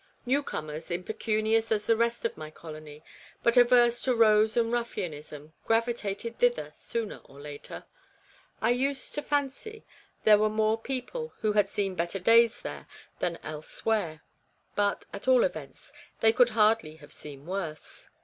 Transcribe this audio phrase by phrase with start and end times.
[0.25, 3.03] New comers, impecunious as the rest of my colony,
[3.43, 7.85] but averse to rows and ruffianism, gravitated thither sooner or later;
[8.63, 9.85] I used^to fancy
[10.23, 12.87] there were more people who had seen better days there
[13.19, 14.23] than elsewhere;
[14.75, 18.09] but, at all events, they could hardly have seen worse.